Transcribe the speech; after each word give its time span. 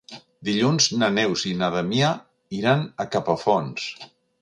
Dilluns 0.47 0.87
na 1.01 1.09
Neus 1.17 1.45
i 1.51 1.53
na 1.61 1.71
Damià 1.77 2.09
iran 2.63 2.85
a 3.07 3.11
Capafonts. 3.17 3.91